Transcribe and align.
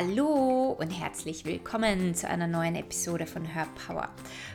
Hallo 0.00 0.76
und 0.78 0.90
herzlich 0.90 1.44
willkommen 1.44 2.14
zu 2.14 2.28
einer 2.28 2.46
neuen 2.46 2.76
Episode 2.76 3.26
von 3.26 3.44
Her 3.44 3.66
Power. 3.84 4.08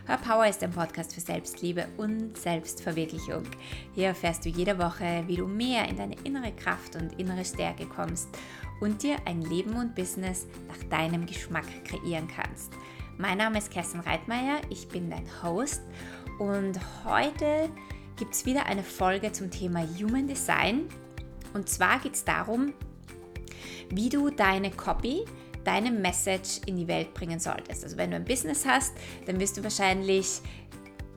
Her 0.08 0.18
Power 0.26 0.48
ist 0.48 0.64
ein 0.64 0.72
Podcast 0.72 1.14
für 1.14 1.20
Selbstliebe 1.20 1.86
und 1.98 2.38
Selbstverwirklichung. 2.38 3.44
Hier 3.94 4.08
erfährst 4.08 4.46
du 4.46 4.50
jede 4.50 4.78
Woche, 4.80 5.26
wie 5.28 5.36
du 5.36 5.46
mehr 5.46 5.90
in 5.90 5.98
deine 5.98 6.16
innere 6.24 6.54
Kraft 6.54 6.96
und 6.96 7.20
innere 7.20 7.44
Stärke 7.44 7.86
kommst 7.86 8.30
und 8.80 9.04
dir 9.04 9.18
ein 9.26 9.42
Leben 9.42 9.76
und 9.76 9.96
Business 9.96 10.48
nach 10.70 10.82
deinem 10.90 11.26
Geschmack 11.26 11.66
kreieren 11.84 12.30
kannst. 12.34 12.72
Mein 13.18 13.40
Name 13.40 13.58
ist 13.58 13.70
Kerstin 13.70 14.00
Reitmeier, 14.00 14.62
ich 14.70 14.88
bin 14.88 15.10
dein 15.10 15.28
Host 15.44 15.82
und 16.40 16.80
heute 17.04 17.70
gibt 18.16 18.34
es 18.34 18.46
wieder 18.46 18.66
eine 18.68 18.84
Folge 18.84 19.34
zum 19.34 19.52
Thema 19.52 19.86
Human 20.00 20.26
Design. 20.26 20.88
Und 21.54 21.68
zwar 21.68 22.00
geht 22.00 22.14
es 22.14 22.24
darum, 22.24 22.72
wie 23.90 24.10
du 24.10 24.30
deine 24.30 24.72
Copy, 24.72 25.26
deine 25.64 25.92
Message 25.92 26.60
in 26.66 26.78
die 26.78 26.88
Welt 26.88 27.14
bringen 27.14 27.40
solltest. 27.40 27.84
Also 27.84 27.98
wenn 27.98 28.12
du 28.12 28.18
ein 28.18 28.26
Business 28.26 28.66
hast, 28.66 28.94
dann 29.26 29.40
wirst 29.40 29.58
du 29.58 29.64
wahrscheinlich 29.64 30.42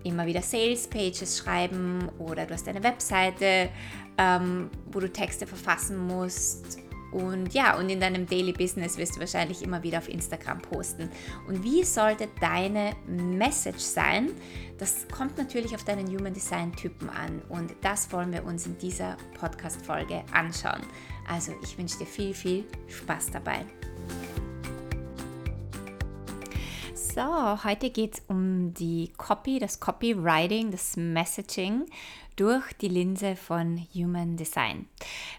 immer 0.04 0.26
wieder 0.26 0.42
Sales 0.42 0.86
Pages 0.86 1.38
schreiben 1.38 2.08
oder 2.18 2.46
du 2.46 2.54
hast 2.54 2.68
eine 2.68 2.82
Webseite, 2.82 3.70
ähm, 4.18 4.70
wo 4.92 5.00
du 5.00 5.12
Texte 5.12 5.46
verfassen 5.46 5.96
musst 6.06 6.78
und 7.12 7.54
ja, 7.54 7.76
und 7.78 7.88
in 7.88 8.00
deinem 8.00 8.26
Daily 8.26 8.52
Business 8.52 8.96
wirst 8.96 9.16
du 9.16 9.20
wahrscheinlich 9.20 9.62
immer 9.62 9.82
wieder 9.82 9.98
auf 9.98 10.08
Instagram 10.08 10.60
posten. 10.60 11.10
Und 11.46 11.62
wie 11.62 11.84
sollte 11.84 12.28
deine 12.40 12.94
Message 13.06 13.80
sein? 13.80 14.30
Das 14.78 15.06
kommt 15.08 15.38
natürlich 15.38 15.74
auf 15.74 15.84
deinen 15.84 16.06
Human 16.08 16.34
Design 16.34 16.72
Typen 16.72 17.08
an 17.08 17.40
und 17.48 17.74
das 17.80 18.12
wollen 18.12 18.32
wir 18.32 18.44
uns 18.44 18.66
in 18.66 18.76
dieser 18.78 19.16
Podcast 19.38 19.84
Folge 19.84 20.22
anschauen. 20.32 20.82
Also, 21.28 21.52
ich 21.62 21.76
wünsche 21.78 21.98
dir 21.98 22.06
viel 22.06 22.34
viel 22.34 22.64
Spaß 22.88 23.30
dabei. 23.32 23.64
So, 27.16 27.64
heute 27.64 27.88
geht 27.88 28.14
es 28.14 28.22
um 28.28 28.74
die 28.74 29.10
Copy, 29.16 29.58
das 29.58 29.80
Copywriting, 29.80 30.70
das 30.70 30.98
Messaging 30.98 31.86
durch 32.36 32.74
die 32.74 32.88
Linse 32.88 33.36
von 33.36 33.86
Human 33.94 34.36
Design. 34.36 34.86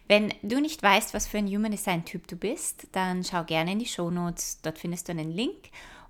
Wenn 0.08 0.34
du 0.42 0.62
nicht 0.62 0.82
weißt, 0.82 1.14
was 1.14 1.28
für 1.28 1.38
ein 1.38 1.48
Human 1.48 1.72
Design 1.72 2.06
Typ 2.06 2.28
du 2.28 2.38
bist, 2.38 2.88
dann 2.94 3.24
schau 3.26 3.44
gerne 3.44 3.74
in 3.74 3.80
die 3.80 3.86
Show 3.86 4.10
Notes. 4.10 4.62
Dort 4.62 4.78
findest 4.78 5.08
du 5.08 5.12
einen 5.12 5.32
Link 5.32 5.70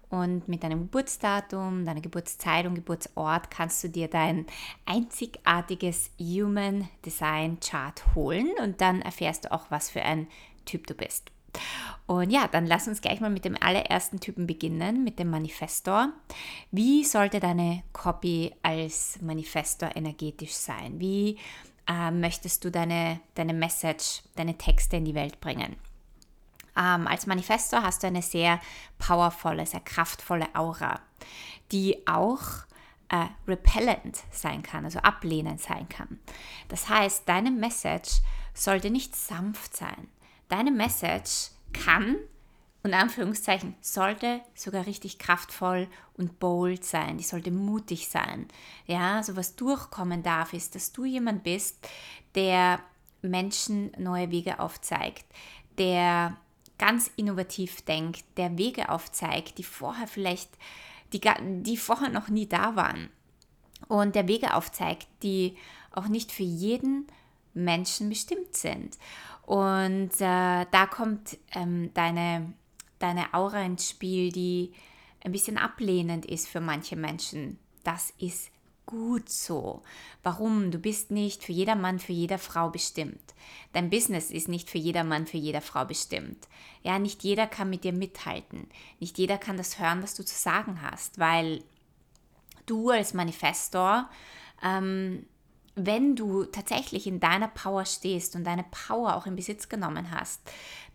und 0.10 0.48
mit 0.48 0.64
deinem 0.64 0.82
Geburtsdatum, 0.82 1.84
deiner 1.84 2.02
Geburtszeit 2.02 2.66
und 2.66 2.76
Geburtsort 2.76 3.50
kannst 3.50 3.84
du 3.84 3.90
dir 3.90 4.08
dein 4.08 4.46
einzigartiges 4.86 6.12
Human 6.20 6.88
Design 7.06 7.60
Chart 7.60 8.04
holen 8.16 8.52
und 8.62 8.82
dann 8.82 9.02
erfährst 9.02 9.46
du 9.46 9.52
auch, 9.52 9.66
was 9.70 9.90
für 9.90 10.04
ein 10.04 10.28
Typ 10.66 10.86
du 10.88 10.94
bist. 10.94 11.32
Und 12.06 12.30
ja, 12.30 12.48
dann 12.48 12.68
lass 12.68 12.88
uns 12.88 13.02
gleich 13.02 13.20
mal 13.20 13.32
mit 13.32 13.46
dem 13.46 13.58
allerersten 13.60 14.20
Typen 14.20 14.48
beginnen, 14.48 15.04
mit 15.04 15.18
dem 15.18 15.30
Manifestor. 15.30 16.14
Wie 16.72 17.04
sollte 17.04 17.40
deine 17.40 17.84
Copy 17.94 18.54
als 18.62 19.20
Manifestor 19.22 19.96
energetisch 19.96 20.54
sein? 20.54 21.00
Wie 21.00 21.38
äh, 21.88 22.12
möchtest 22.12 22.64
du 22.64 22.72
deine, 22.72 23.20
deine 23.36 23.54
Message, 23.54 24.22
deine 24.36 24.58
Texte 24.58 24.98
in 24.98 25.06
die 25.06 25.16
Welt 25.16 25.40
bringen? 25.40 25.76
Ähm, 26.78 27.08
als 27.08 27.26
Manifestor 27.26 27.82
hast 27.82 28.04
du 28.04 28.08
eine 28.08 28.22
sehr 28.22 28.60
powervolle, 29.00 29.66
sehr 29.66 29.80
kraftvolle 29.80 30.48
Aura, 30.54 31.00
die 31.72 32.08
auch 32.08 32.42
äh, 33.10 33.26
repellent 33.48 34.20
sein 34.32 34.62
kann, 34.62 34.86
also 34.86 35.00
ablehnend 35.00 35.62
sein 35.62 35.90
kann. 35.90 36.20
Das 36.68 36.90
heißt, 36.90 37.28
deine 37.28 37.52
Message 37.52 38.22
sollte 38.54 38.90
nicht 38.90 39.16
sanft 39.16 39.76
sein. 39.76 40.08
Deine 40.50 40.72
Message 40.72 41.52
kann 41.74 42.18
und 42.84 42.94
Anführungszeichen 42.94 43.76
sollte 43.82 44.42
sogar 44.56 44.86
richtig 44.86 45.20
kraftvoll 45.20 45.88
und 46.14 46.40
bold 46.40 46.86
sein. 46.86 47.18
Die 47.18 47.24
sollte 47.24 47.52
mutig 47.52 48.08
sein. 48.08 48.48
Ja, 48.86 49.24
so 49.24 49.36
was 49.36 49.56
durchkommen 49.56 50.24
darf, 50.24 50.54
ist, 50.54 50.76
dass 50.76 50.92
du 50.92 51.04
jemand 51.04 51.44
bist, 51.44 51.88
der 52.36 52.80
Menschen 53.22 53.92
neue 53.98 54.32
Wege 54.32 54.60
aufzeigt, 54.60 55.26
der 55.78 56.38
ganz 56.78 57.12
innovativ 57.16 57.82
denkt, 57.82 58.24
der 58.38 58.58
Wege 58.58 58.90
aufzeigt, 58.90 59.58
die 59.58 59.64
vorher 59.64 60.08
vielleicht, 60.08 60.50
die, 61.14 61.22
die 61.64 61.78
vorher 61.78 62.10
noch 62.10 62.30
nie 62.30 62.48
da 62.48 62.76
waren. 62.76 63.10
Und 63.88 64.16
der 64.16 64.28
Wege 64.28 64.54
aufzeigt, 64.54 65.08
die 65.24 65.58
auch 65.92 66.08
nicht 66.08 66.32
für 66.32 66.44
jeden 66.44 67.08
Menschen 67.54 68.10
bestimmt 68.10 68.56
sind. 68.56 68.98
Und 69.46 70.12
äh, 70.20 70.66
da 70.72 70.88
kommt 70.90 71.38
ähm, 71.54 71.92
deine, 71.94 72.54
deine 73.00 73.34
Aura 73.34 73.62
ins 73.64 73.90
Spiel, 73.90 74.32
die 74.32 74.74
ein 75.24 75.32
bisschen 75.32 75.58
ablehnend 75.58 76.26
ist 76.26 76.48
für 76.48 76.62
manche 76.62 76.96
Menschen. 76.96 77.60
Das 77.84 78.14
ist 78.18 78.52
gut 78.86 79.30
so. 79.30 79.84
Warum? 80.24 80.72
Du 80.72 80.80
bist 80.80 81.12
nicht 81.12 81.44
für 81.44 81.52
jeder 81.52 81.76
Mann, 81.76 82.00
für 82.00 82.14
jede 82.14 82.38
Frau 82.38 82.70
bestimmt. 82.70 83.36
Dein 83.74 83.90
Business 83.90 84.32
ist 84.32 84.48
nicht 84.48 84.70
für 84.70 84.78
jeder 84.80 85.04
Mann, 85.04 85.28
für 85.28 85.38
jede 85.38 85.62
Frau 85.62 85.86
bestimmt. 85.86 86.48
Ja, 86.82 86.98
nicht 86.98 87.24
jeder 87.24 87.46
kann 87.46 87.70
mit 87.70 87.84
dir 87.84 87.94
mithalten. 87.94 88.68
Nicht 89.00 89.18
jeder 89.18 89.38
kann 89.38 89.58
das 89.58 89.78
hören, 89.78 90.02
was 90.02 90.16
du 90.16 90.24
zu 90.24 90.36
sagen 90.36 90.82
hast, 90.82 91.20
weil 91.20 91.64
du 92.66 92.90
als 92.90 93.14
Manifestor 93.14 94.10
ähm, 94.64 95.26
wenn 95.78 96.16
du 96.16 96.44
tatsächlich 96.46 97.08
in 97.08 97.20
deiner 97.20 97.48
Power 97.48 97.86
stehst 97.86 98.36
und 98.36 98.44
deine 98.44 98.66
Power 98.72 99.16
auch 99.16 99.28
in 99.28 99.36
Besitz 99.36 99.70
genommen 99.70 100.12
hast, 100.12 100.42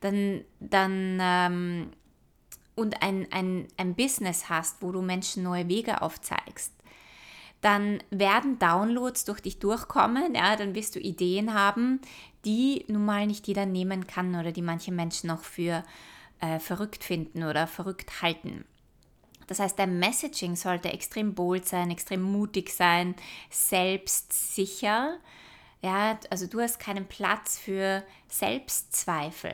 dann, 0.00 0.44
dann 0.58 1.18
ähm, 1.20 1.90
und 2.74 3.02
ein, 3.02 3.28
ein, 3.30 3.68
ein 3.76 3.94
Business 3.94 4.48
hast, 4.48 4.82
wo 4.82 4.92
du 4.92 5.00
Menschen 5.00 5.44
neue 5.44 5.68
Wege 5.68 6.02
aufzeigst, 6.02 6.72
dann 7.60 8.02
werden 8.10 8.58
Downloads 8.58 9.24
durch 9.24 9.40
dich 9.40 9.60
durchkommen, 9.60 10.34
ja, 10.34 10.56
dann 10.56 10.74
wirst 10.74 10.96
du 10.96 11.00
Ideen 11.00 11.54
haben, 11.54 12.00
die 12.44 12.84
nun 12.88 13.04
mal 13.04 13.26
nicht 13.26 13.46
jeder 13.46 13.66
nehmen 13.66 14.08
kann 14.08 14.34
oder 14.34 14.50
die 14.50 14.62
manche 14.62 14.90
Menschen 14.90 15.30
auch 15.30 15.44
für 15.44 15.84
äh, 16.40 16.58
verrückt 16.58 17.04
finden 17.04 17.44
oder 17.44 17.68
verrückt 17.68 18.20
halten. 18.20 18.64
Das 19.46 19.58
heißt, 19.58 19.78
dein 19.78 19.98
Messaging 19.98 20.56
sollte 20.56 20.92
extrem 20.92 21.34
bold 21.34 21.66
sein, 21.66 21.90
extrem 21.90 22.22
mutig 22.22 22.70
sein, 22.70 23.14
selbstsicher. 23.50 25.18
Ja, 25.82 26.18
also 26.30 26.46
du 26.46 26.60
hast 26.60 26.78
keinen 26.78 27.06
Platz 27.06 27.58
für 27.58 28.04
Selbstzweifel. 28.28 29.52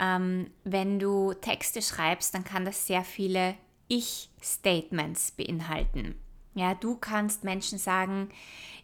Ähm, 0.00 0.50
wenn 0.64 0.98
du 0.98 1.34
Texte 1.34 1.82
schreibst, 1.82 2.34
dann 2.34 2.44
kann 2.44 2.64
das 2.64 2.86
sehr 2.86 3.04
viele 3.04 3.54
Ich-Statements 3.88 5.32
beinhalten. 5.32 6.16
Ja, 6.54 6.74
du 6.74 6.96
kannst 6.96 7.44
Menschen 7.44 7.78
sagen, 7.78 8.30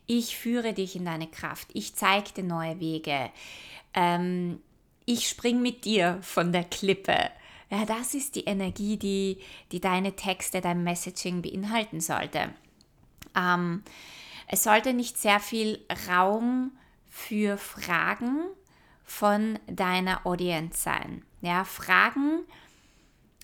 ich 0.07 0.37
führe 0.37 0.73
dich 0.73 0.97
in 0.97 1.05
deine 1.05 1.27
Kraft, 1.27 1.69
ich 1.75 1.95
zeige 1.95 2.33
dir 2.33 2.45
neue 2.45 2.81
Wege, 2.81 3.31
ähm, 3.93 4.61
ich 5.05 5.29
spring 5.29 5.61
mit 5.61 5.85
dir 5.85 6.19
von 6.23 6.53
der 6.53 6.65
Klippe. 6.65 7.31
Ja, 7.71 7.85
das 7.85 8.15
ist 8.15 8.35
die 8.35 8.45
Energie, 8.45 8.97
die, 8.97 9.39
die 9.73 9.81
deine 9.81 10.17
Texte, 10.17 10.61
dein 10.61 10.85
Messaging 10.85 11.43
beinhalten 11.43 12.01
sollte. 12.01 12.55
Ähm, 13.37 13.83
es 14.47 14.65
sollte 14.65 14.95
nicht 14.95 15.19
sehr 15.19 15.41
viel 15.41 15.85
Raum 16.09 16.73
für 17.11 17.59
Fragen 17.59 18.45
von 19.05 19.59
deiner 19.67 20.27
Audience 20.27 20.81
sein. 20.81 21.25
Ja, 21.43 21.65
Fragen 21.65 22.41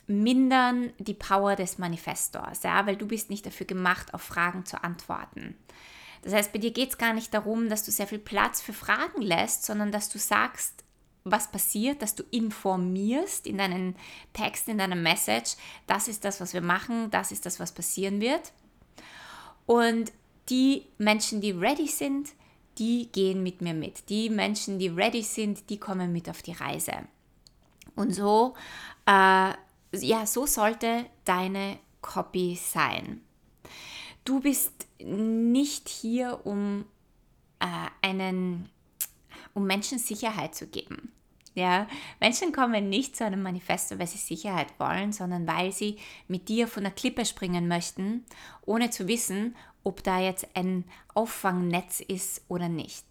mindern 0.07 0.93
die 0.99 1.15
Power 1.15 1.57
des 1.57 1.79
Manifestors, 1.79 2.63
ja, 2.63 2.87
weil 2.87 2.97
du 2.97 3.07
bist 3.07 3.31
nicht 3.31 3.47
dafür 3.47 3.67
gemacht, 3.67 4.13
auf 4.13 4.23
Fragen 4.23 4.67
zu 4.67 4.83
antworten. 4.83 5.57
Das 6.23 6.33
heißt, 6.33 6.53
bei 6.53 6.59
dir 6.59 6.73
geht 6.73 6.91
es 6.91 6.99
gar 6.99 7.13
nicht 7.13 7.33
darum, 7.35 7.69
dass 7.69 7.85
du 7.85 7.91
sehr 7.91 8.07
viel 8.07 8.19
Platz 8.19 8.61
für 8.61 8.73
Fragen 8.73 9.21
lässt, 9.21 9.65
sondern 9.65 9.93
dass 9.93 10.09
du 10.09 10.19
sagst, 10.19 10.84
was 11.25 11.51
passiert, 11.51 12.03
dass 12.03 12.15
du 12.15 12.23
informierst 12.31 13.47
in 13.47 13.57
deinen 13.57 13.97
Text, 14.35 14.69
in 14.69 14.77
deiner 14.77 14.95
Message, 14.97 15.57
das 15.87 16.07
ist 16.07 16.25
das, 16.25 16.39
was 16.41 16.53
wir 16.53 16.61
machen, 16.61 17.11
das 17.11 17.33
ist 17.33 17.47
das, 17.47 17.59
was 17.59 17.73
passieren 17.73 18.21
wird. 18.21 18.53
Und 19.65 20.13
die 20.51 20.87
Menschen, 20.99 21.41
die 21.41 21.53
ready 21.53 21.87
sind, 21.87 22.33
die 22.77 23.09
gehen 23.11 23.43
mit 23.43 23.63
mir 23.63 23.73
mit. 23.73 24.11
Die 24.11 24.29
Menschen, 24.29 24.79
die 24.79 24.89
ready 24.89 25.23
sind, 25.23 25.71
die 25.71 25.79
kommen 25.79 26.13
mit 26.13 26.29
auf 26.29 26.43
die 26.43 26.53
Reise. 26.53 26.93
Und 27.97 28.13
so, 28.13 28.55
äh, 29.07 29.55
ja, 29.93 30.27
so 30.27 30.45
sollte 30.45 31.07
deine 31.25 31.79
Copy 32.03 32.59
sein. 32.63 33.23
Du 34.27 34.41
bist 34.41 34.87
nicht 34.99 35.89
hier, 35.89 36.41
um 36.45 36.85
äh, 37.61 37.67
einen 38.03 38.69
um 39.55 39.67
Menschen 39.67 39.99
Sicherheit 39.99 40.55
zu 40.55 40.67
geben. 40.67 41.13
Ja, 41.55 41.87
Menschen 42.21 42.51
kommen 42.53 42.89
nicht 42.89 43.17
zu 43.17 43.25
einem 43.25 43.41
Manifesto, 43.43 43.97
weil 43.99 44.09
sie 44.09 44.19
Sicherheit 44.19 44.69
wollen, 44.79 45.13
sondern 45.13 45.47
weil 45.47 45.71
sie 45.71 45.99
mit 46.27 46.49
dir 46.49 46.67
von 46.67 46.83
der 46.83 46.93
Klippe 46.93 47.25
springen 47.25 47.69
möchten, 47.69 48.25
ohne 48.67 48.91
zu 48.91 49.07
wissen, 49.07 49.55
ob 49.85 50.03
da 50.03 50.19
jetzt 50.19 50.49
ein 50.55 50.85
Auffangnetz 51.15 52.01
ist 52.01 52.43
oder 52.49 52.69
nicht. 52.69 53.07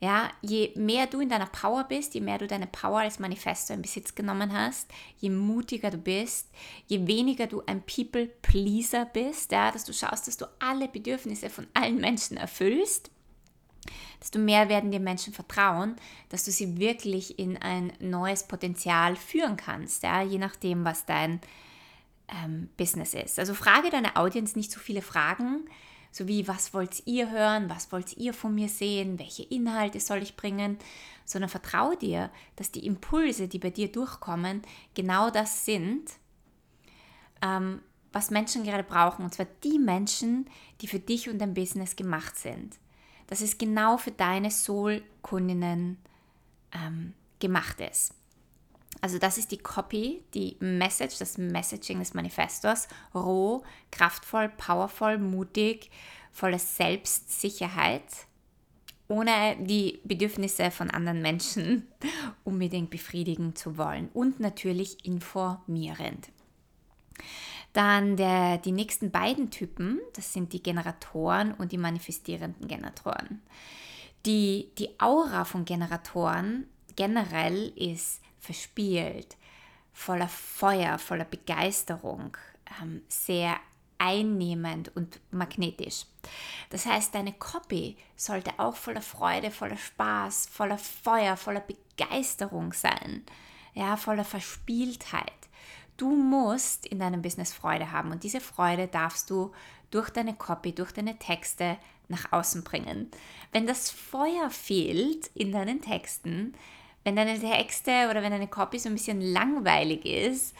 Ja, 0.00 0.30
je 0.42 0.72
mehr 0.76 1.08
du 1.08 1.20
in 1.20 1.28
deiner 1.28 1.46
Power 1.46 1.84
bist, 1.84 2.14
je 2.14 2.20
mehr 2.20 2.38
du 2.38 2.46
deine 2.46 2.68
Power 2.68 3.00
als 3.00 3.18
Manifesto 3.18 3.74
in 3.74 3.82
Besitz 3.82 4.14
genommen 4.14 4.52
hast, 4.52 4.88
je 5.18 5.28
mutiger 5.28 5.90
du 5.90 5.98
bist, 5.98 6.48
je 6.86 7.04
weniger 7.06 7.48
du 7.48 7.62
ein 7.66 7.82
People-Pleaser 7.82 9.06
bist, 9.06 9.50
ja, 9.50 9.72
dass 9.72 9.84
du 9.84 9.92
schaust, 9.92 10.28
dass 10.28 10.36
du 10.36 10.46
alle 10.60 10.86
Bedürfnisse 10.86 11.50
von 11.50 11.66
allen 11.74 11.96
Menschen 11.96 12.36
erfüllst, 12.36 13.10
desto 14.20 14.38
mehr 14.38 14.68
werden 14.68 14.90
dir 14.90 15.00
Menschen 15.00 15.32
vertrauen, 15.32 15.96
dass 16.28 16.44
du 16.44 16.50
sie 16.50 16.78
wirklich 16.78 17.38
in 17.38 17.56
ein 17.56 17.92
neues 18.00 18.44
Potenzial 18.44 19.16
führen 19.16 19.56
kannst, 19.56 20.02
ja, 20.02 20.22
je 20.22 20.38
nachdem, 20.38 20.84
was 20.84 21.06
dein 21.06 21.40
ähm, 22.28 22.68
Business 22.76 23.14
ist. 23.14 23.38
Also 23.38 23.54
frage 23.54 23.90
deine 23.90 24.16
Audience 24.16 24.56
nicht 24.56 24.70
so 24.70 24.80
viele 24.80 25.02
Fragen, 25.02 25.64
so 26.10 26.26
wie, 26.26 26.48
was 26.48 26.74
wollt 26.74 27.06
ihr 27.06 27.30
hören, 27.30 27.68
was 27.68 27.92
wollt 27.92 28.16
ihr 28.16 28.32
von 28.32 28.54
mir 28.54 28.68
sehen, 28.68 29.18
welche 29.18 29.42
Inhalte 29.42 30.00
soll 30.00 30.22
ich 30.22 30.36
bringen, 30.36 30.78
sondern 31.24 31.50
vertraue 31.50 31.96
dir, 31.96 32.30
dass 32.56 32.70
die 32.70 32.86
Impulse, 32.86 33.48
die 33.48 33.58
bei 33.58 33.70
dir 33.70 33.92
durchkommen, 33.92 34.62
genau 34.94 35.30
das 35.30 35.64
sind, 35.64 36.10
ähm, 37.42 37.80
was 38.12 38.30
Menschen 38.30 38.64
gerade 38.64 38.82
brauchen. 38.82 39.24
Und 39.24 39.34
zwar 39.34 39.46
die 39.62 39.78
Menschen, 39.78 40.48
die 40.80 40.88
für 40.88 40.98
dich 40.98 41.28
und 41.28 41.38
dein 41.38 41.54
Business 41.54 41.96
gemacht 41.96 42.36
sind. 42.36 42.76
Dass 43.28 43.40
es 43.40 43.56
genau 43.58 43.96
für 43.96 44.10
deine 44.10 44.50
Soul-Kundinnen 44.50 45.98
ähm, 46.72 47.14
gemacht 47.38 47.80
ist. 47.80 48.14
Also 49.00 49.18
das 49.18 49.38
ist 49.38 49.52
die 49.52 49.58
Copy, 49.58 50.24
die 50.34 50.56
Message, 50.60 51.18
das 51.18 51.38
Messaging 51.38 52.00
des 52.00 52.14
Manifestos. 52.14 52.88
Roh, 53.14 53.62
kraftvoll, 53.92 54.48
powervoll, 54.48 55.18
mutig, 55.18 55.90
voller 56.32 56.58
Selbstsicherheit, 56.58 58.02
ohne 59.08 59.56
die 59.60 60.00
Bedürfnisse 60.04 60.70
von 60.70 60.90
anderen 60.90 61.22
Menschen 61.22 61.86
unbedingt 62.44 62.90
befriedigen 62.90 63.54
zu 63.54 63.78
wollen 63.78 64.08
und 64.12 64.40
natürlich 64.40 65.04
informierend. 65.04 66.28
Dann 67.72 68.16
der, 68.16 68.58
die 68.58 68.72
nächsten 68.72 69.10
beiden 69.10 69.50
Typen, 69.50 70.00
das 70.14 70.32
sind 70.32 70.52
die 70.52 70.62
Generatoren 70.62 71.52
und 71.54 71.72
die 71.72 71.78
manifestierenden 71.78 72.66
Generatoren. 72.66 73.42
Die, 74.26 74.70
die 74.78 74.98
Aura 74.98 75.44
von 75.44 75.64
Generatoren 75.64 76.66
generell 76.96 77.68
ist 77.76 78.20
verspielt, 78.40 79.36
voller 79.92 80.28
Feuer, 80.28 80.98
voller 80.98 81.24
Begeisterung, 81.24 82.36
ähm, 82.80 83.02
sehr 83.08 83.56
einnehmend 83.98 84.94
und 84.96 85.20
magnetisch. 85.30 86.06
Das 86.70 86.86
heißt, 86.86 87.14
deine 87.14 87.32
Copy 87.32 87.96
sollte 88.16 88.52
auch 88.58 88.76
voller 88.76 89.02
Freude, 89.02 89.50
voller 89.50 89.76
Spaß, 89.76 90.48
voller 90.50 90.78
Feuer, 90.78 91.36
voller 91.36 91.62
Begeisterung 91.62 92.72
sein, 92.72 93.24
ja, 93.74 93.96
voller 93.96 94.24
Verspieltheit. 94.24 95.32
Du 95.98 96.14
musst 96.14 96.86
in 96.86 97.00
deinem 97.00 97.22
Business 97.22 97.52
Freude 97.52 97.90
haben 97.92 98.12
und 98.12 98.22
diese 98.22 98.40
Freude 98.40 98.86
darfst 98.86 99.30
du 99.30 99.52
durch 99.90 100.10
deine 100.10 100.34
Copy, 100.34 100.72
durch 100.72 100.92
deine 100.92 101.18
Texte 101.18 101.76
nach 102.06 102.32
außen 102.32 102.62
bringen. 102.62 103.10
Wenn 103.52 103.66
das 103.66 103.90
Feuer 103.90 104.48
fehlt 104.48 105.28
in 105.34 105.50
deinen 105.50 105.82
Texten, 105.82 106.54
wenn 107.02 107.16
deine 107.16 107.38
Texte 107.38 108.08
oder 108.10 108.22
wenn 108.22 108.30
deine 108.30 108.46
Copy 108.46 108.78
so 108.78 108.88
ein 108.88 108.94
bisschen 108.94 109.20
langweilig 109.20 110.04
ist, 110.06 110.54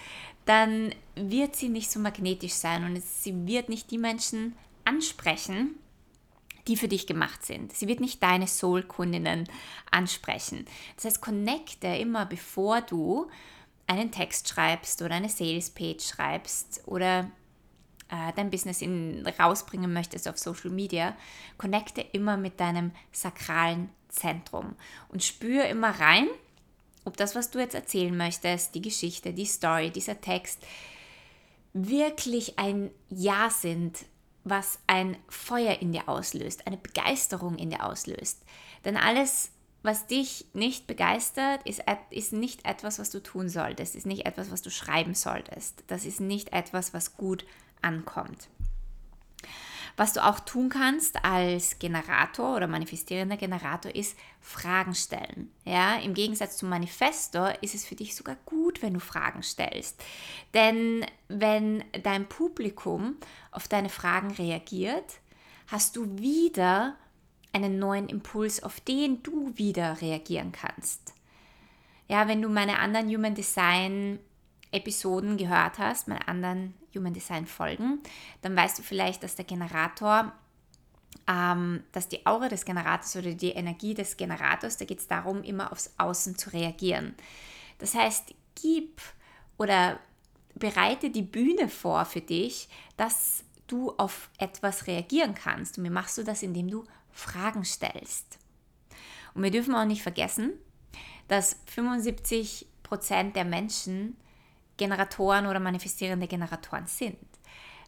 dann 0.44 0.92
wird 1.14 1.54
sie 1.54 1.68
nicht 1.68 1.90
so 1.90 2.00
magnetisch 2.00 2.54
sein 2.54 2.84
und 2.84 3.00
sie 3.00 3.46
wird 3.46 3.68
nicht 3.68 3.90
die 3.92 3.98
Menschen 3.98 4.56
ansprechen, 4.84 5.76
die 6.66 6.76
für 6.76 6.88
dich 6.88 7.06
gemacht 7.06 7.46
sind. 7.46 7.72
Sie 7.72 7.86
wird 7.86 8.00
nicht 8.00 8.22
deine 8.22 8.48
Soul-Kundinnen 8.48 9.48
ansprechen. 9.90 10.66
Das 10.96 11.04
heißt, 11.04 11.20
connecte 11.20 11.86
immer 11.86 12.26
bevor 12.26 12.80
du 12.80 13.30
einen 13.88 14.12
Text 14.12 14.48
schreibst 14.48 15.02
oder 15.02 15.14
eine 15.14 15.28
Sales-Page 15.28 16.04
schreibst 16.04 16.82
oder 16.86 17.30
äh, 18.10 18.32
dein 18.36 18.50
Business 18.50 18.82
in, 18.82 19.26
rausbringen 19.38 19.92
möchtest 19.92 20.28
auf 20.28 20.38
Social 20.38 20.70
Media, 20.70 21.16
connecte 21.56 22.00
immer 22.00 22.36
mit 22.36 22.60
deinem 22.60 22.92
sakralen 23.12 23.90
Zentrum 24.08 24.76
und 25.08 25.22
spüre 25.22 25.66
immer 25.68 25.90
rein, 25.90 26.28
ob 27.04 27.16
das, 27.16 27.34
was 27.34 27.50
du 27.50 27.58
jetzt 27.58 27.74
erzählen 27.74 28.16
möchtest, 28.16 28.74
die 28.74 28.82
Geschichte, 28.82 29.32
die 29.32 29.46
Story, 29.46 29.90
dieser 29.90 30.20
Text, 30.20 30.62
wirklich 31.72 32.58
ein 32.58 32.90
Ja 33.08 33.50
sind, 33.50 34.04
was 34.44 34.78
ein 34.86 35.16
Feuer 35.28 35.80
in 35.80 35.92
dir 35.92 36.08
auslöst, 36.08 36.66
eine 36.66 36.76
Begeisterung 36.76 37.56
in 37.56 37.70
dir 37.70 37.84
auslöst. 37.84 38.42
Denn 38.84 38.96
alles, 38.96 39.50
was 39.82 40.06
dich 40.06 40.46
nicht 40.52 40.86
begeistert, 40.86 41.62
ist, 41.64 41.82
ist 42.10 42.32
nicht 42.32 42.64
etwas, 42.66 42.98
was 42.98 43.10
du 43.10 43.22
tun 43.22 43.48
solltest, 43.48 43.94
ist 43.94 44.06
nicht 44.06 44.26
etwas, 44.26 44.50
was 44.50 44.62
du 44.62 44.70
schreiben 44.70 45.14
solltest. 45.14 45.84
Das 45.86 46.04
ist 46.04 46.20
nicht 46.20 46.52
etwas, 46.52 46.92
was 46.92 47.16
gut 47.16 47.44
ankommt. 47.80 48.48
Was 49.96 50.12
du 50.12 50.24
auch 50.24 50.38
tun 50.38 50.68
kannst 50.68 51.24
als 51.24 51.80
Generator 51.80 52.54
oder 52.54 52.68
manifestierender 52.68 53.36
Generator 53.36 53.92
ist 53.92 54.16
Fragen 54.40 54.94
stellen. 54.94 55.52
Ja, 55.64 55.96
im 55.96 56.14
Gegensatz 56.14 56.56
zum 56.56 56.68
Manifestor 56.68 57.52
ist 57.62 57.74
es 57.74 57.84
für 57.84 57.96
dich 57.96 58.14
sogar 58.14 58.36
gut, 58.46 58.80
wenn 58.80 58.94
du 58.94 59.00
Fragen 59.00 59.42
stellst. 59.42 60.00
Denn 60.54 61.04
wenn 61.26 61.82
dein 62.04 62.28
Publikum 62.28 63.16
auf 63.50 63.66
deine 63.66 63.88
Fragen 63.88 64.30
reagiert, 64.30 65.18
hast 65.66 65.96
du 65.96 66.18
wieder 66.18 66.96
einen 67.52 67.78
neuen 67.78 68.08
Impuls, 68.08 68.62
auf 68.62 68.80
den 68.80 69.22
du 69.22 69.56
wieder 69.56 70.00
reagieren 70.00 70.52
kannst. 70.52 71.14
Ja, 72.08 72.28
wenn 72.28 72.42
du 72.42 72.48
meine 72.48 72.78
anderen 72.78 73.08
Human 73.08 73.34
Design 73.34 74.18
Episoden 74.70 75.36
gehört 75.36 75.78
hast, 75.78 76.08
meine 76.08 76.26
anderen 76.28 76.74
Human 76.94 77.14
Design 77.14 77.46
Folgen, 77.46 78.00
dann 78.42 78.56
weißt 78.56 78.78
du 78.78 78.82
vielleicht, 78.82 79.22
dass 79.22 79.34
der 79.34 79.44
Generator, 79.44 80.32
ähm, 81.26 81.82
dass 81.92 82.08
die 82.08 82.26
Aura 82.26 82.48
des 82.48 82.64
Generators 82.64 83.16
oder 83.16 83.32
die 83.32 83.50
Energie 83.50 83.94
des 83.94 84.16
Generators, 84.16 84.76
da 84.76 84.84
geht 84.84 84.98
es 84.98 85.06
darum, 85.06 85.42
immer 85.42 85.72
aufs 85.72 85.92
Außen 85.96 86.36
zu 86.36 86.52
reagieren. 86.52 87.14
Das 87.78 87.94
heißt, 87.94 88.34
gib 88.60 89.00
oder 89.56 89.98
bereite 90.54 91.10
die 91.10 91.22
Bühne 91.22 91.68
vor 91.68 92.04
für 92.04 92.20
dich, 92.20 92.68
dass 92.96 93.44
du 93.66 93.92
auf 93.96 94.30
etwas 94.38 94.86
reagieren 94.86 95.34
kannst. 95.34 95.78
Und 95.78 95.84
wie 95.84 95.90
machst 95.90 96.18
du 96.18 96.24
das, 96.24 96.42
indem 96.42 96.70
du 96.70 96.84
Fragen 97.12 97.64
stellst? 97.64 98.38
Und 99.34 99.42
wir 99.42 99.50
dürfen 99.50 99.74
auch 99.74 99.84
nicht 99.84 100.02
vergessen, 100.02 100.52
dass 101.28 101.56
75% 101.74 102.66
der 103.32 103.44
Menschen 103.44 104.16
Generatoren 104.76 105.46
oder 105.46 105.60
manifestierende 105.60 106.26
Generatoren 106.26 106.86
sind. 106.86 107.18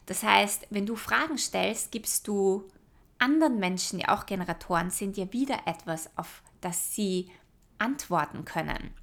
Das 0.05 0.23
heißt, 0.23 0.67
wenn 0.69 0.85
du 0.85 0.95
Fragen 0.95 1.37
stellst, 1.37 1.91
gibst 1.91 2.27
du 2.27 2.69
anderen 3.17 3.59
Menschen, 3.59 3.99
die 3.99 4.07
auch 4.07 4.25
Generatoren 4.25 4.89
sind, 4.89 5.17
ja 5.17 5.31
wieder 5.31 5.59
etwas, 5.65 6.09
auf 6.17 6.41
das 6.59 6.93
sie 6.93 7.31
antworten 7.77 8.45
können. 8.45 8.93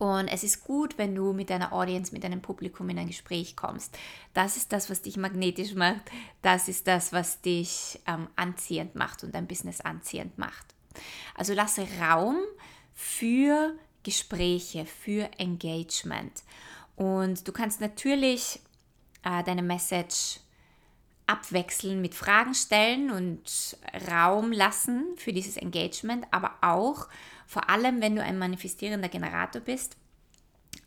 Und 0.00 0.28
es 0.28 0.44
ist 0.44 0.64
gut, 0.64 0.96
wenn 0.96 1.14
du 1.14 1.34
mit 1.34 1.50
deiner 1.50 1.74
Audience, 1.74 2.10
mit 2.14 2.24
deinem 2.24 2.40
Publikum 2.40 2.88
in 2.88 2.98
ein 2.98 3.08
Gespräch 3.08 3.54
kommst. 3.54 3.98
Das 4.32 4.56
ist 4.56 4.72
das, 4.72 4.88
was 4.88 5.02
dich 5.02 5.18
magnetisch 5.18 5.74
macht. 5.74 6.00
Das 6.40 6.68
ist 6.68 6.86
das, 6.86 7.12
was 7.12 7.42
dich 7.42 8.00
ähm, 8.06 8.26
anziehend 8.34 8.94
macht 8.94 9.22
und 9.24 9.34
dein 9.34 9.46
Business 9.46 9.82
anziehend 9.82 10.38
macht. 10.38 10.74
Also 11.34 11.52
lasse 11.52 11.86
Raum 12.00 12.38
für 12.94 13.74
Gespräche, 14.02 14.86
für 14.86 15.28
Engagement. 15.36 16.44
Und 16.96 17.46
du 17.46 17.52
kannst 17.52 17.82
natürlich 17.82 18.58
äh, 19.22 19.44
deine 19.44 19.62
Message 19.62 20.40
abwechseln 21.30 22.00
mit 22.00 22.14
Fragen 22.14 22.54
stellen 22.54 23.10
und 23.10 23.76
Raum 24.10 24.50
lassen 24.50 25.04
für 25.16 25.32
dieses 25.32 25.56
Engagement, 25.56 26.26
aber 26.32 26.54
auch, 26.60 27.08
vor 27.46 27.70
allem 27.70 28.02
wenn 28.02 28.16
du 28.16 28.22
ein 28.22 28.36
manifestierender 28.36 29.08
Generator 29.08 29.62
bist, 29.62 29.96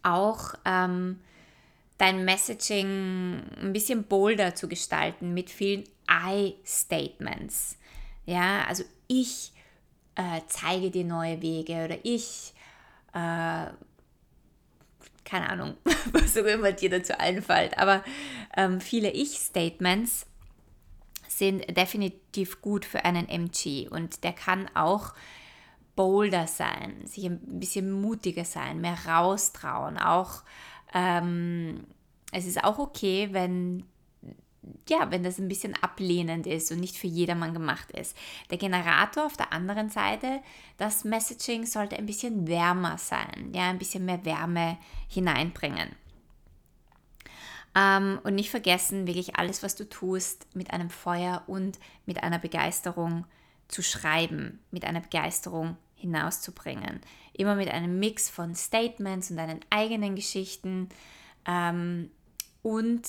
auch 0.03 0.53
ähm, 0.65 1.21
dein 1.97 2.25
Messaging 2.25 3.41
ein 3.61 3.71
bisschen 3.71 4.03
bolder 4.03 4.53
zu 4.53 4.67
gestalten 4.67 5.33
mit 5.33 5.49
vielen 5.49 5.85
I-Statements. 6.09 7.77
Ja, 8.25 8.65
also 8.65 8.83
ich 9.07 9.53
äh, 10.15 10.41
zeige 10.47 10.91
dir 10.91 11.05
neue 11.05 11.41
Wege 11.41 11.85
oder 11.85 11.97
ich 12.03 12.53
äh, 13.13 13.67
keine 15.23 15.49
Ahnung, 15.49 15.77
was 16.11 16.37
auch 16.37 16.43
immer 16.43 16.73
dir 16.73 16.89
dazu 16.89 17.17
einfällt, 17.17 17.77
aber 17.77 18.03
ähm, 18.57 18.81
viele 18.81 19.09
Ich-Statements 19.11 20.25
sind 21.37 21.75
definitiv 21.75 22.61
gut 22.61 22.85
für 22.85 23.05
einen 23.05 23.27
MG 23.27 23.87
und 23.89 24.23
der 24.23 24.33
kann 24.33 24.69
auch 24.75 25.13
bolder 25.95 26.47
sein, 26.47 27.05
sich 27.05 27.25
ein 27.25 27.39
bisschen 27.59 27.91
mutiger 27.91 28.45
sein, 28.45 28.81
mehr 28.81 28.97
raustrauen. 29.07 29.97
Auch 29.97 30.43
ähm, 30.93 31.85
es 32.31 32.45
ist 32.45 32.63
auch 32.63 32.79
okay, 32.79 33.29
wenn 33.31 33.83
ja, 34.87 35.11
wenn 35.11 35.23
das 35.23 35.39
ein 35.39 35.49
bisschen 35.49 35.75
ablehnend 35.81 36.47
ist 36.47 36.71
und 36.71 36.79
nicht 36.79 36.97
für 36.97 37.07
jedermann 37.07 37.53
gemacht 37.53 37.91
ist. 37.91 38.17
Der 38.49 38.57
Generator 38.57 39.25
auf 39.25 39.35
der 39.35 39.51
anderen 39.51 39.89
Seite, 39.89 40.41
das 40.77 41.03
Messaging 41.03 41.65
sollte 41.65 41.97
ein 41.97 42.05
bisschen 42.05 42.47
wärmer 42.47 42.97
sein, 42.97 43.51
ja, 43.53 43.69
ein 43.69 43.77
bisschen 43.77 44.05
mehr 44.05 44.23
Wärme 44.23 44.77
hineinbringen. 45.09 45.89
Ähm, 47.75 48.19
und 48.23 48.35
nicht 48.35 48.51
vergessen, 48.51 49.07
wirklich 49.07 49.35
alles, 49.35 49.63
was 49.63 49.75
du 49.75 49.87
tust, 49.87 50.47
mit 50.53 50.71
einem 50.71 50.89
Feuer 50.89 51.43
und 51.47 51.79
mit 52.05 52.21
einer 52.21 52.39
Begeisterung 52.39 53.25
zu 53.67 53.81
schreiben, 53.81 54.59
mit 54.71 54.85
einer 54.85 55.01
Begeisterung 55.01 55.77
hinauszubringen. 55.95 57.01
Immer 57.33 57.55
mit 57.55 57.69
einem 57.69 57.99
Mix 57.99 58.29
von 58.29 58.53
Statements 58.55 59.31
und 59.31 59.37
deinen 59.37 59.61
eigenen 59.69 60.15
Geschichten 60.15 60.89
ähm, 61.47 62.11
und 62.61 63.07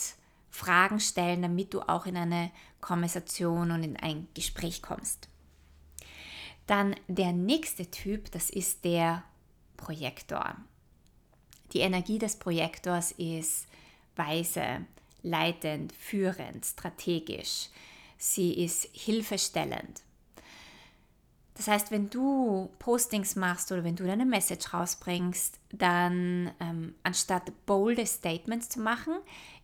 Fragen 0.50 1.00
stellen, 1.00 1.42
damit 1.42 1.75
du 1.75 1.80
auch 1.83 2.06
in 2.06 2.16
eine 2.16 2.50
Konversation 2.80 3.73
und 3.73 3.83
in 3.83 3.97
ein 3.97 4.28
Gespräch 4.35 4.80
kommst. 4.80 5.28
Dann 6.66 6.94
der 7.09 7.33
nächste 7.33 7.90
Typ, 7.90 8.30
das 8.30 8.50
ist 8.50 8.85
der 8.85 9.25
Projektor. 9.76 10.56
Die 11.73 11.80
Energie 11.80 12.18
des 12.18 12.37
Projektors 12.37 13.12
ist 13.12 13.66
weise, 14.16 14.87
leitend, 15.23 15.92
führend, 15.92 16.64
strategisch. 16.64 17.68
Sie 18.18 18.64
ist 18.64 18.88
hilfestellend. 18.92 20.02
Das 21.56 21.68
heißt, 21.68 21.92
wenn 21.92 22.11
du 22.11 22.68
Postings 22.80 23.37
machst 23.37 23.71
oder 23.71 23.85
wenn 23.85 23.94
du 23.94 24.04
deine 24.04 24.26
Message 24.26 24.75
rausbringst, 24.75 25.61
dann 25.73 26.50
ähm, 26.61 26.94
anstatt 27.04 27.52
bolde 27.64 28.04
Statements 28.06 28.68
zu 28.68 28.80
machen, 28.80 29.14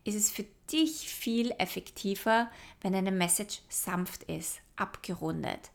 ist 0.05 0.15
es 0.15 0.31
für 0.31 0.45
dich 0.71 1.09
viel 1.09 1.51
effektiver, 1.59 2.49
wenn 2.81 2.93
deine 2.93 3.11
Message 3.11 3.61
sanft 3.69 4.23
ist, 4.25 4.61
abgerundet. 4.77 5.71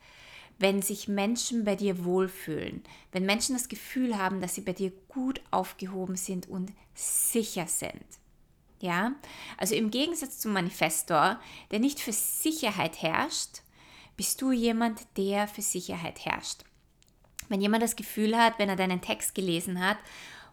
Wenn 0.58 0.82
sich 0.82 1.10
Menschen 1.10 1.66
bei 1.66 1.76
dir 1.76 2.06
wohlfühlen, 2.06 2.82
wenn 3.12 3.26
Menschen 3.26 3.56
das 3.56 3.68
Gefühl 3.68 4.18
haben, 4.18 4.40
dass 4.40 4.56
sie 4.56 4.62
bei 4.62 4.72
dir 4.72 4.94
gut 5.10 5.42
aufgehoben 5.52 6.16
sind 6.16 6.48
und 6.48 6.72
sicher 6.94 7.68
sind. 7.68 8.06
Ja, 8.80 9.14
also 9.58 9.74
im 9.76 9.90
Gegensatz 9.90 10.40
zum 10.40 10.54
Manifestor, 10.54 11.40
der 11.72 11.80
nicht 11.80 12.00
für 12.00 12.12
Sicherheit 12.12 13.02
herrscht, 13.02 13.62
bist 14.18 14.42
du 14.42 14.52
jemand, 14.52 15.02
der 15.18 15.48
für 15.48 15.62
Sicherheit 15.62 16.26
herrscht. 16.26 16.64
Wenn 17.48 17.62
jemand 17.62 17.84
das 17.84 17.96
Gefühl 17.96 18.38
hat, 18.38 18.60
wenn 18.60 18.70
er 18.70 18.76
deinen 18.76 19.02
Text 19.02 19.36
gelesen 19.36 19.86
hat, 19.86 19.98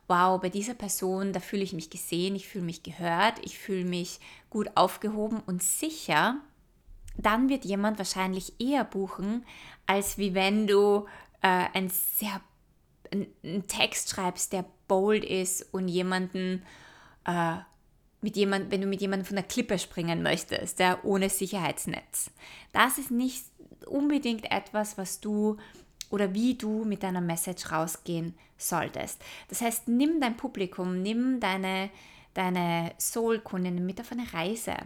wow, 0.09 0.41
bei 0.41 0.49
dieser 0.49 0.75
Person, 0.75 1.33
da 1.33 1.41
fühle 1.41 1.63
ich 1.63 1.73
mich 1.73 1.91
gesehen, 1.91 2.35
ich 2.35 2.49
fühle 2.49 2.65
mich 2.65 2.83
gehört, 2.83 3.39
ich 3.43 3.59
fühle 3.59 3.85
mich 3.85 4.21
gut 4.51 4.71
aufgehoben 4.77 5.41
und 5.41 5.63
sicher, 5.63 6.37
dann 7.17 7.49
wird 7.49 7.65
jemand 7.65 7.99
wahrscheinlich 7.99 8.55
eher 8.61 8.85
buchen, 8.85 9.45
als 9.87 10.19
wie 10.19 10.35
wenn 10.35 10.67
du 10.67 11.07
äh, 11.43 11.67
ein 11.73 11.89
sehr 11.89 12.41
einen 13.13 13.67
Text 13.67 14.11
schreibst, 14.11 14.53
der 14.53 14.65
bold 14.89 15.25
ist 15.25 15.63
und 15.75 15.89
jemanden 15.89 16.63
äh, 17.25 17.57
mit 18.23 18.37
jemand, 18.37 18.71
wenn 18.71 18.81
du 18.81 18.87
mit 18.87 19.01
jemandem 19.01 19.27
von 19.27 19.37
der 19.37 19.45
Klippe 19.45 19.79
springen 19.79 20.23
möchtest, 20.23 20.79
der 20.79 21.05
ohne 21.05 21.29
Sicherheitsnetz. 21.29 22.31
Das 22.73 22.99
ist 22.99 23.11
nicht 23.11 23.45
unbedingt 23.87 24.51
etwas, 24.51 24.97
was 24.97 25.21
du 25.21 25.59
oder 26.09 26.33
wie 26.33 26.55
du 26.55 26.85
mit 26.85 27.03
deiner 27.03 27.21
Message 27.21 27.73
rausgehen 27.73 28.35
solltest. 28.57 29.21
Das 29.49 29.61
heißt, 29.61 29.89
nimm 29.89 30.21
dein 30.21 30.37
Publikum, 30.37 31.03
nimm 31.03 31.41
deine, 31.41 31.91
deine 32.35 32.93
Soul-Kundinnen 32.99 33.85
mit 33.85 34.01
auf 34.01 34.13
eine 34.13 34.33
Reise, 34.33 34.77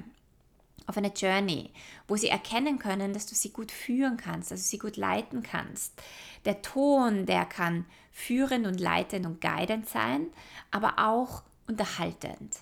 auf 0.87 0.97
eine 0.97 1.13
Journey, 1.15 1.71
wo 2.07 2.17
sie 2.17 2.29
erkennen 2.29 2.79
können, 2.79 3.13
dass 3.13 3.27
du 3.27 3.35
sie 3.35 3.51
gut 3.51 3.73
führen 3.73 4.17
kannst, 4.17 4.51
dass 4.51 4.63
du 4.63 4.67
sie 4.69 4.79
gut 4.79 4.97
leiten 4.97 5.43
kannst. 5.43 6.01
Der 6.45 6.63
Ton, 6.63 7.27
der 7.27 7.45
kann 7.45 7.85
führend 8.13 8.67
und 8.67 8.81
leitend 8.81 9.27
und 9.27 9.41
guidend 9.41 9.89
sein, 9.89 10.29
aber 10.71 10.95
auch 10.99 11.43
unterhaltend. 11.67 12.61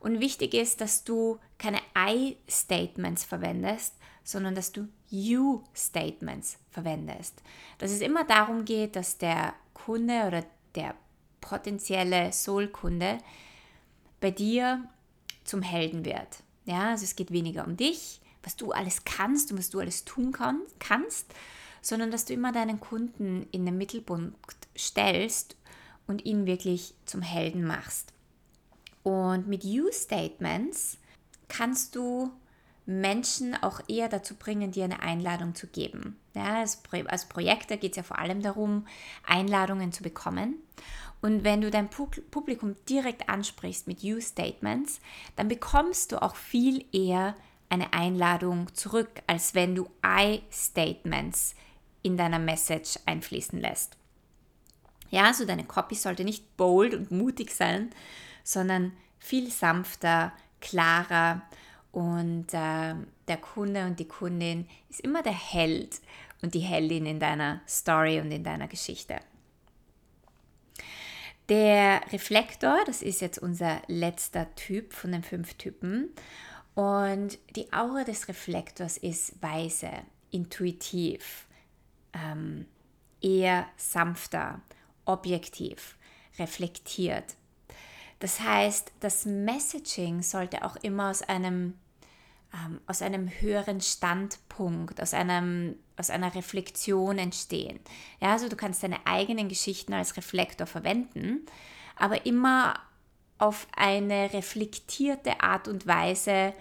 Und 0.00 0.20
wichtig 0.20 0.54
ist, 0.54 0.80
dass 0.80 1.04
du 1.04 1.38
keine 1.58 1.80
I-Statements 1.96 3.24
verwendest, 3.24 3.94
sondern 4.22 4.54
dass 4.54 4.72
du 4.72 4.88
You-Statements 5.10 6.58
verwendest. 6.70 7.42
Dass 7.78 7.90
es 7.90 8.00
immer 8.00 8.24
darum 8.24 8.64
geht, 8.64 8.94
dass 8.94 9.18
der 9.18 9.54
Kunde 9.74 10.24
oder 10.26 10.44
der 10.74 10.94
potenzielle 11.40 12.32
Soul-Kunde 12.32 13.18
bei 14.20 14.30
dir 14.30 14.84
zum 15.44 15.62
Helden 15.62 16.04
wird. 16.04 16.42
Ja, 16.66 16.90
also 16.90 17.04
es 17.04 17.16
geht 17.16 17.32
weniger 17.32 17.66
um 17.66 17.76
dich, 17.76 18.20
was 18.42 18.56
du 18.56 18.72
alles 18.72 19.04
kannst 19.04 19.50
und 19.50 19.58
was 19.58 19.70
du 19.70 19.80
alles 19.80 20.04
tun 20.04 20.32
kann, 20.32 20.60
kannst, 20.78 21.32
sondern 21.80 22.10
dass 22.10 22.26
du 22.26 22.34
immer 22.34 22.52
deinen 22.52 22.80
Kunden 22.80 23.46
in 23.50 23.64
den 23.64 23.78
Mittelpunkt 23.78 24.36
stellst 24.76 25.56
und 26.06 26.24
ihn 26.24 26.46
wirklich 26.46 26.94
zum 27.06 27.22
Helden 27.22 27.66
machst. 27.66 28.12
Und 29.08 29.48
mit 29.48 29.64
You-Statements 29.64 30.98
kannst 31.48 31.96
du 31.96 32.30
Menschen 32.84 33.54
auch 33.54 33.80
eher 33.88 34.10
dazu 34.10 34.34
bringen, 34.34 34.70
dir 34.70 34.84
eine 34.84 35.00
Einladung 35.00 35.54
zu 35.54 35.66
geben. 35.66 36.18
Ja, 36.34 36.58
als, 36.58 36.76
Pro 36.76 36.98
als 37.06 37.26
Projektor 37.26 37.78
geht 37.78 37.92
es 37.92 37.96
ja 37.96 38.02
vor 38.02 38.18
allem 38.18 38.42
darum, 38.42 38.86
Einladungen 39.26 39.92
zu 39.92 40.02
bekommen. 40.02 40.56
Und 41.22 41.42
wenn 41.42 41.62
du 41.62 41.70
dein 41.70 41.88
Publikum 41.88 42.76
direkt 42.86 43.30
ansprichst 43.30 43.86
mit 43.86 44.02
You-Statements, 44.02 45.00
dann 45.36 45.48
bekommst 45.48 46.12
du 46.12 46.20
auch 46.20 46.36
viel 46.36 46.84
eher 46.92 47.34
eine 47.70 47.94
Einladung 47.94 48.74
zurück, 48.74 49.22
als 49.26 49.54
wenn 49.54 49.74
du 49.74 49.88
I-Statements 50.04 51.54
in 52.02 52.18
deiner 52.18 52.38
Message 52.38 52.98
einfließen 53.06 53.58
lässt. 53.58 53.96
Ja, 55.08 55.24
also 55.24 55.46
deine 55.46 55.64
Copy 55.64 55.94
sollte 55.94 56.24
nicht 56.24 56.58
bold 56.58 56.92
und 56.92 57.10
mutig 57.10 57.54
sein, 57.54 57.90
sondern 58.48 58.92
viel 59.18 59.50
sanfter, 59.50 60.32
klarer 60.62 61.42
und 61.92 62.46
äh, 62.54 62.94
der 63.28 63.36
Kunde 63.36 63.84
und 63.84 64.00
die 64.00 64.08
Kundin 64.08 64.66
ist 64.88 65.00
immer 65.00 65.22
der 65.22 65.34
Held 65.34 66.00
und 66.40 66.54
die 66.54 66.60
Heldin 66.60 67.04
in 67.04 67.20
deiner 67.20 67.60
Story 67.68 68.20
und 68.20 68.32
in 68.32 68.44
deiner 68.44 68.66
Geschichte. 68.66 69.20
Der 71.50 72.00
Reflektor, 72.10 72.78
das 72.86 73.02
ist 73.02 73.20
jetzt 73.20 73.38
unser 73.38 73.82
letzter 73.86 74.54
Typ 74.54 74.94
von 74.94 75.12
den 75.12 75.24
fünf 75.24 75.54
Typen. 75.54 76.08
Und 76.74 77.38
die 77.54 77.70
Aura 77.72 78.04
des 78.04 78.28
Reflektors 78.28 78.96
ist 78.96 79.42
weise, 79.42 79.90
intuitiv, 80.30 81.46
ähm, 82.14 82.64
eher 83.20 83.66
sanfter, 83.76 84.62
objektiv, 85.04 85.98
reflektiert. 86.38 87.36
Das 88.18 88.40
heißt, 88.40 88.92
das 89.00 89.24
Messaging 89.26 90.22
sollte 90.22 90.64
auch 90.64 90.76
immer 90.76 91.10
aus 91.10 91.22
einem, 91.22 91.74
ähm, 92.52 92.80
aus 92.86 93.02
einem 93.02 93.28
höheren 93.28 93.80
Standpunkt, 93.80 95.00
aus, 95.00 95.14
einem, 95.14 95.76
aus 95.96 96.10
einer 96.10 96.34
Reflexion 96.34 97.18
entstehen. 97.18 97.78
Ja, 98.20 98.32
also 98.32 98.48
du 98.48 98.56
kannst 98.56 98.82
deine 98.82 99.06
eigenen 99.06 99.48
Geschichten 99.48 99.92
als 99.94 100.16
Reflektor 100.16 100.66
verwenden, 100.66 101.46
aber 101.96 102.26
immer 102.26 102.80
auf 103.38 103.68
eine 103.76 104.32
reflektierte 104.32 105.40
Art 105.40 105.68
und 105.68 105.86
Weise 105.86 106.52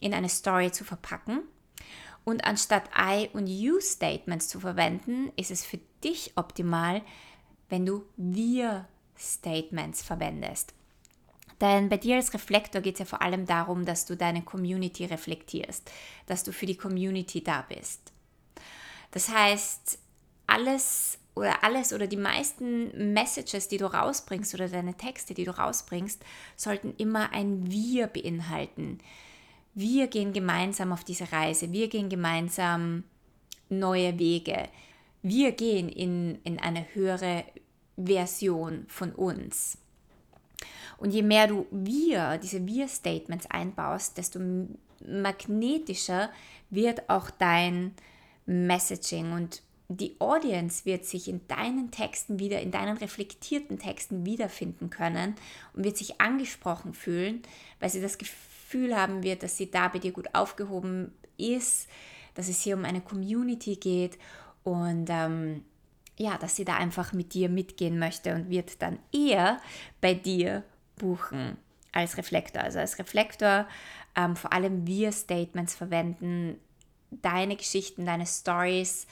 in 0.00 0.12
eine 0.12 0.28
Story 0.28 0.70
zu 0.70 0.84
verpacken. 0.84 1.40
Und 2.24 2.44
anstatt 2.44 2.90
I 2.98 3.30
und 3.32 3.46
You 3.46 3.80
Statements 3.80 4.48
zu 4.48 4.60
verwenden, 4.60 5.32
ist 5.36 5.50
es 5.50 5.64
für 5.64 5.78
dich 6.04 6.32
optimal, 6.36 7.02
wenn 7.68 7.86
du 7.86 8.04
Wir 8.16 8.86
Statements 9.16 10.02
verwendest. 10.02 10.74
Denn 11.60 11.88
bei 11.88 11.96
dir 11.96 12.16
als 12.16 12.34
Reflektor 12.34 12.82
geht 12.82 12.94
es 12.94 13.00
ja 13.00 13.04
vor 13.06 13.22
allem 13.22 13.46
darum, 13.46 13.84
dass 13.84 14.04
du 14.04 14.16
deine 14.16 14.42
Community 14.42 15.06
reflektierst, 15.06 15.90
dass 16.26 16.44
du 16.44 16.52
für 16.52 16.66
die 16.66 16.76
Community 16.76 17.42
da 17.42 17.62
bist. 17.62 18.12
Das 19.10 19.30
heißt, 19.30 19.98
alles 20.46 21.18
oder 21.34 21.62
alles 21.62 21.92
oder 21.92 22.06
die 22.06 22.16
meisten 22.16 23.12
Messages, 23.12 23.68
die 23.68 23.78
du 23.78 23.86
rausbringst 23.86 24.54
oder 24.54 24.68
deine 24.68 24.94
Texte, 24.94 25.34
die 25.34 25.44
du 25.44 25.56
rausbringst, 25.56 26.22
sollten 26.56 26.94
immer 26.96 27.32
ein 27.32 27.70
Wir 27.70 28.06
beinhalten. 28.06 28.98
Wir 29.74 30.06
gehen 30.06 30.32
gemeinsam 30.32 30.92
auf 30.92 31.04
diese 31.04 31.30
Reise, 31.32 31.72
wir 31.72 31.88
gehen 31.88 32.08
gemeinsam 32.08 33.04
neue 33.68 34.18
Wege, 34.18 34.68
wir 35.22 35.52
gehen 35.52 35.90
in, 35.90 36.40
in 36.44 36.58
eine 36.58 36.86
höhere 36.94 37.44
Version 37.96 38.86
von 38.88 39.12
uns. 39.12 39.76
Und 40.98 41.12
je 41.12 41.22
mehr 41.22 41.46
du 41.46 41.66
wir, 41.70 42.38
diese 42.38 42.66
Wir-Statements 42.66 43.46
einbaust, 43.50 44.16
desto 44.18 44.40
magnetischer 45.06 46.30
wird 46.70 47.08
auch 47.08 47.30
dein 47.30 47.92
Messaging. 48.46 49.32
Und 49.32 49.62
die 49.88 50.16
Audience 50.20 50.84
wird 50.84 51.04
sich 51.04 51.28
in 51.28 51.46
deinen 51.48 51.90
Texten 51.90 52.38
wieder, 52.38 52.60
in 52.60 52.70
deinen 52.70 52.96
reflektierten 52.96 53.78
Texten 53.78 54.26
wiederfinden 54.26 54.90
können 54.90 55.34
und 55.74 55.84
wird 55.84 55.96
sich 55.96 56.20
angesprochen 56.20 56.92
fühlen, 56.92 57.42
weil 57.78 57.90
sie 57.90 58.00
das 58.00 58.18
Gefühl 58.18 58.96
haben 58.96 59.22
wird, 59.22 59.42
dass 59.42 59.56
sie 59.56 59.70
da 59.70 59.88
bei 59.88 59.98
dir 59.98 60.12
gut 60.12 60.34
aufgehoben 60.34 61.12
ist, 61.36 61.88
dass 62.34 62.48
es 62.48 62.62
hier 62.62 62.76
um 62.76 62.84
eine 62.84 63.00
Community 63.00 63.76
geht 63.76 64.18
und 64.64 65.06
ähm, 65.08 65.62
ja, 66.18 66.38
dass 66.38 66.56
sie 66.56 66.64
da 66.64 66.76
einfach 66.76 67.12
mit 67.12 67.34
dir 67.34 67.48
mitgehen 67.48 67.98
möchte 67.98 68.34
und 68.34 68.50
wird 68.50 68.82
dann 68.82 68.98
eher 69.12 69.60
bei 70.00 70.14
dir 70.14 70.64
buchen 70.96 71.56
als 71.92 72.16
Reflektor. 72.16 72.62
Also 72.62 72.78
als 72.78 72.98
Reflektor 72.98 73.66
ähm, 74.16 74.34
vor 74.34 74.52
allem 74.52 74.86
wir 74.86 75.12
Statements 75.12 75.74
verwenden, 75.74 76.58
deine 77.10 77.56
Geschichten, 77.56 78.06
deine 78.06 78.26
Stories 78.26 79.06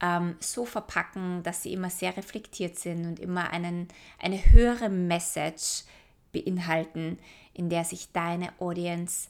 ähm, 0.00 0.36
so 0.40 0.64
verpacken, 0.64 1.42
dass 1.42 1.62
sie 1.62 1.72
immer 1.72 1.90
sehr 1.90 2.16
reflektiert 2.16 2.78
sind 2.78 3.06
und 3.06 3.20
immer 3.20 3.50
einen, 3.50 3.88
eine 4.18 4.52
höhere 4.52 4.88
Message 4.88 5.84
beinhalten, 6.32 7.18
in 7.52 7.68
der 7.68 7.84
sich 7.84 8.12
deine 8.12 8.52
Audience 8.60 9.28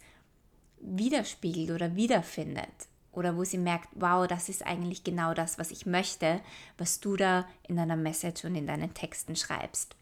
widerspiegelt 0.80 1.70
oder 1.70 1.96
wiederfindet. 1.96 2.88
Oder 3.12 3.36
wo 3.36 3.44
sie 3.44 3.58
merkt, 3.58 3.88
wow, 3.94 4.26
das 4.26 4.48
ist 4.48 4.66
eigentlich 4.66 5.04
genau 5.04 5.34
das, 5.34 5.58
was 5.58 5.70
ich 5.70 5.86
möchte, 5.86 6.40
was 6.78 6.98
du 6.98 7.16
da 7.16 7.46
in 7.68 7.76
deiner 7.76 7.96
Message 7.96 8.44
und 8.44 8.56
in 8.56 8.66
deinen 8.66 8.92
Texten 8.92 9.36
schreibst. 9.36 9.94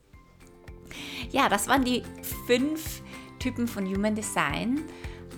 Ja, 1.30 1.48
das 1.48 1.68
waren 1.68 1.84
die 1.84 2.02
fünf 2.46 3.02
Typen 3.38 3.66
von 3.66 3.86
Human 3.86 4.14
Design 4.14 4.82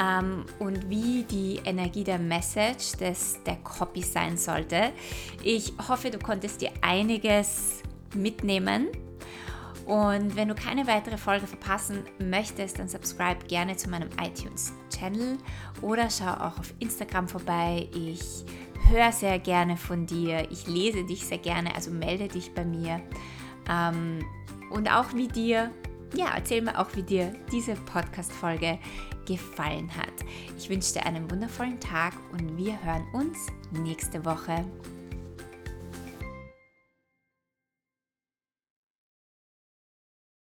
ähm, 0.01 0.45
und 0.59 0.89
wie 0.89 1.25
die 1.25 1.61
Energie 1.65 2.05
der 2.05 2.19
Message 2.19 2.93
des, 2.99 3.39
der 3.45 3.57
Copy 3.57 4.03
sein 4.03 4.37
sollte. 4.37 4.93
Ich 5.43 5.73
hoffe, 5.89 6.11
du 6.11 6.19
konntest 6.19 6.61
dir 6.61 6.71
einiges 6.81 7.83
mitnehmen. 8.15 8.89
Und 9.87 10.35
wenn 10.35 10.49
du 10.49 10.55
keine 10.55 10.87
weitere 10.87 11.19
Folge 11.19 11.47
verpassen 11.47 12.05
möchtest, 12.19 12.79
dann 12.79 12.89
subscribe 12.89 13.45
gerne 13.47 13.77
zu 13.77 13.91
meinem 13.91 14.09
iTunes-Channel 14.19 15.37
oder 15.83 16.09
schau 16.09 16.33
auch 16.33 16.59
auf 16.59 16.73
Instagram 16.79 17.29
vorbei. 17.29 17.87
Ich 17.95 18.45
höre 18.91 19.13
sehr 19.13 19.39
gerne 19.39 19.77
von 19.77 20.07
dir, 20.07 20.51
ich 20.51 20.67
lese 20.67 21.05
dich 21.05 21.27
sehr 21.27 21.39
gerne, 21.39 21.75
also 21.75 21.91
melde 21.91 22.29
dich 22.29 22.55
bei 22.55 22.65
mir. 22.65 23.01
Ähm, 23.69 24.25
und 24.75 24.89
auch 24.89 25.15
wie 25.15 25.29
dir, 25.29 25.71
ja, 26.15 26.33
erzähl 26.35 26.63
mir 26.63 26.79
auch, 26.79 26.89
wie 26.95 27.03
dir 27.03 27.33
diese 27.53 27.75
Podcast-Folge 27.75 28.79
gefallen 29.27 29.91
hat. 29.97 30.13
Ich 30.59 30.69
wünsche 30.69 30.95
dir 30.95 31.07
einen 31.07 31.31
wundervollen 31.31 31.81
Tag 31.81 32.13
und 32.33 32.57
wir 32.57 32.83
hören 32.85 33.07
uns 33.13 33.47
nächste 33.73 34.25
Woche. 34.25 34.65